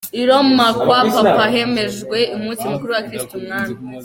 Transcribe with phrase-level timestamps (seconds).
[0.19, 3.73] I Romakwa papa hemejwe umunsi mukuru wa Kristu umwami.